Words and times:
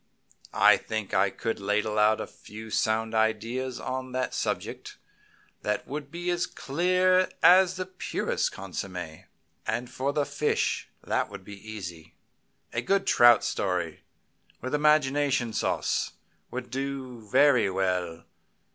I 0.55 0.77
think 0.77 1.13
I 1.13 1.29
could 1.29 1.59
ladle 1.59 1.99
out 1.99 2.19
a 2.19 2.25
few 2.25 2.71
sound 2.71 3.13
ideas 3.13 3.79
on 3.79 4.13
that 4.13 4.33
subject 4.33 4.97
that 5.61 5.87
would 5.87 6.09
be 6.09 6.31
as 6.31 6.47
clear 6.47 7.29
as 7.43 7.75
the 7.75 7.85
purest 7.85 8.51
consommé. 8.51 9.25
Then 9.67 9.85
for 9.85 10.11
fish, 10.25 10.89
that 11.03 11.29
would 11.29 11.43
be 11.43 11.69
easy. 11.71 12.15
A 12.73 12.81
good 12.81 13.05
trout 13.05 13.43
story, 13.43 14.01
with 14.59 14.73
imagination 14.73 15.53
sauce, 15.53 16.13
would 16.49 16.71
do 16.71 17.21
very 17.29 17.69
well. 17.69 18.23